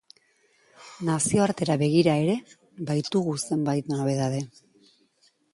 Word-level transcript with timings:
Nazioartera 1.09 1.75
begira 1.83 2.17
ere, 2.23 2.39
baitugu 2.89 3.39
zenbait 3.49 3.95
nobedade. 3.97 4.45